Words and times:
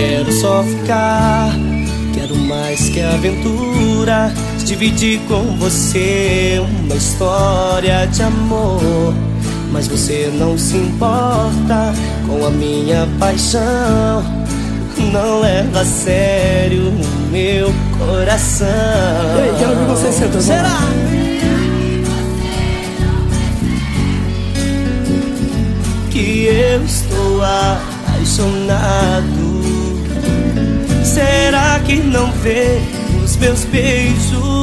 Quero 0.00 0.32
só 0.32 0.62
ficar, 0.62 1.50
quero 2.14 2.36
mais 2.36 2.88
que 2.88 3.00
aventura. 3.00 4.32
Dividir 4.64 5.20
com 5.26 5.42
você 5.56 6.62
uma 6.84 6.94
história 6.94 8.06
de 8.06 8.22
amor. 8.22 9.14
Mas 9.72 9.86
você 9.86 10.30
não 10.34 10.58
se 10.58 10.76
importa 10.76 11.94
com 12.26 12.44
a 12.44 12.50
minha 12.50 13.08
paixão. 13.18 14.22
Não 15.12 15.40
leva 15.40 15.80
a 15.80 15.84
sério 15.84 16.88
o 16.88 17.30
meu 17.30 17.72
coração. 17.98 18.66
Ei, 19.38 19.52
quero 19.58 19.76
ver 19.76 19.86
você 19.86 20.12
sentando. 20.12 20.42
Será? 20.42 20.78
Que 26.10 26.46
eu 26.46 26.84
estou 26.84 27.42
apaixonado. 27.42 29.60
Será 31.04 31.80
que 31.86 31.96
não 31.96 32.30
vê 32.32 32.80
os 33.24 33.36
meus 33.36 33.64
beijos? 33.64 34.59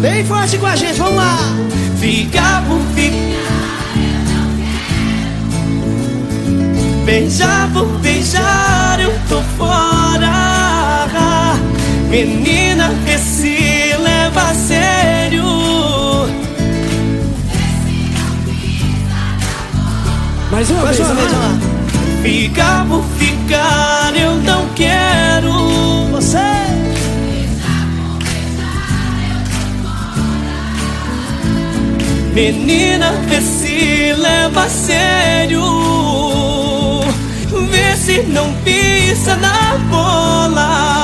Bem 0.00 0.24
forte 0.24 0.56
com 0.56 0.64
a 0.64 0.74
gente, 0.74 0.98
vamos 0.98 1.16
lá! 1.16 1.36
Ficar 1.98 2.64
por 2.66 2.80
ficar. 2.94 3.30
Beijar 7.04 7.70
por 7.70 7.86
beijar, 7.98 8.98
eu 8.98 9.12
tô 9.28 9.42
fora. 9.58 10.30
Menina, 12.08 12.88
vê 13.04 13.18
se 13.18 13.94
leva 14.02 14.40
a 14.40 14.54
sério. 14.54 15.44
Mais 20.50 20.70
uma 20.70 20.82
Mais 20.82 20.96
vez, 20.96 21.08
uma 21.08 21.14
vez, 21.14 21.30
vamos 21.30 21.32
lá! 21.32 21.58
Ficar 22.22 22.86
por 22.86 23.04
ficar, 23.18 24.16
Menina, 32.40 33.12
vê 33.28 33.38
se 33.42 34.14
leva 34.14 34.64
a 34.64 34.68
sério. 34.70 35.62
Vê 37.68 37.94
se 37.94 38.22
não 38.22 38.50
pisa 38.64 39.36
na 39.36 39.76
bola. 39.90 40.99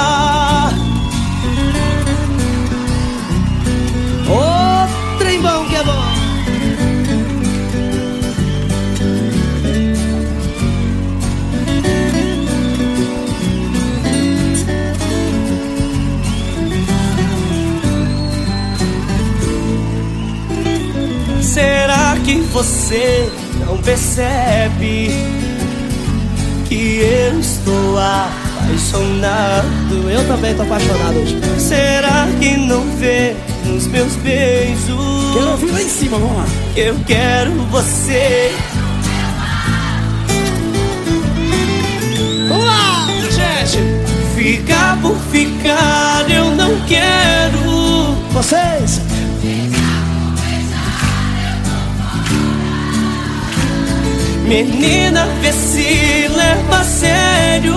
Será 21.56 22.14
que 22.22 22.40
você 22.52 23.32
não 23.60 23.78
percebe 23.78 25.08
que 26.68 26.98
eu 27.00 27.40
estou 27.40 27.98
apaixonado? 27.98 29.66
Eu 30.10 30.26
também 30.26 30.54
tô 30.54 30.64
apaixonado 30.64 31.18
hoje. 31.18 31.34
Será 31.58 32.28
que 32.38 32.58
não 32.58 32.82
vê 32.98 33.34
nos 33.64 33.86
meus 33.86 34.16
beijos? 34.16 35.32
Quero 35.32 35.50
ouvir 35.52 35.70
lá 35.70 35.82
em 35.82 35.88
cima, 35.88 36.18
vamos 36.18 36.36
lá! 36.36 36.44
Eu 36.76 36.94
quero 37.06 37.52
você. 37.70 38.54
Vamos 42.50 42.66
lá, 42.66 43.06
gente! 43.30 43.78
Ficar 44.36 45.00
por 45.00 45.16
ficar, 45.32 46.15
Menina, 54.46 55.26
vê 55.42 55.52
se 55.52 56.28
leva 56.28 56.78
a 56.78 56.84
sério. 56.84 57.74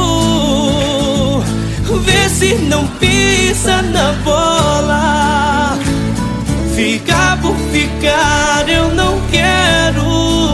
Vê 2.06 2.30
se 2.30 2.53
não 2.69 2.85
pisa 3.00 3.81
na 3.81 4.13
bola. 4.24 5.80
Ficar 6.75 7.41
por 7.41 7.56
ficar, 7.72 8.69
eu 8.69 8.94
não 8.94 9.19
quero. 9.31 10.50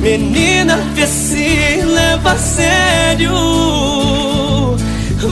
Menina, 0.00 0.76
vê 0.94 1.06
se 1.06 1.82
leva 1.86 2.32
a 2.32 2.36
sério. 2.36 3.34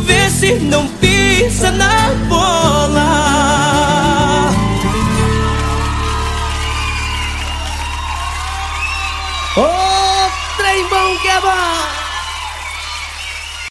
Vê 0.07 0.31
se 0.31 0.55
não 0.55 0.87
pisa 1.01 1.71
na 1.73 1.98
Ô, 9.59 10.57
trem 10.57 10.87
bom 10.89 11.19
que 11.19 11.27
é 11.27 11.41
bom! 11.41 12.08